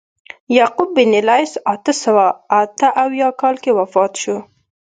یعقوب 0.57 0.89
بن 0.95 1.13
لیث 1.27 1.51
په 1.59 1.63
اته 1.73 1.93
سوه 2.03 2.25
اته 2.61 2.87
اویا 3.03 3.29
کال 3.41 3.55
کې 3.63 3.71
وفات 3.79 4.13
شو. 4.21 4.37